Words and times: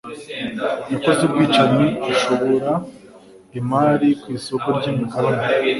Yakoze 0.93 1.21
ubwicanyi 1.23 1.87
ashora 2.11 2.69
imari 3.59 4.09
ku 4.21 4.25
isoko 4.37 4.67
ryimigabane. 4.77 5.43